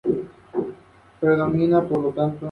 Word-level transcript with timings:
Esto 0.03 0.15
a 0.57 1.19
pesar 1.19 1.21
de 1.21 1.27
que 1.27 1.31
este 1.31 1.43
último 1.43 1.63
era 1.63 1.77
apoyado 1.77 1.87
por 1.87 2.05
el 2.07 2.13
papa. 2.15 2.33